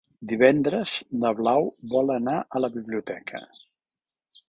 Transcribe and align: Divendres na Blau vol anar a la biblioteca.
Divendres 0.29 0.93
na 1.25 1.33
Blau 1.41 1.69
vol 1.93 2.11
anar 2.17 2.37
a 2.59 2.65
la 2.65 2.73
biblioteca. 2.79 3.47